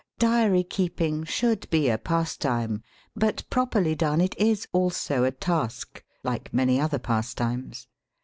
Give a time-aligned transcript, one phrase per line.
[0.17, 2.81] Diary keeping should be a pas time,
[3.15, 7.85] but properly done it is also a task— ^like many other pastimes.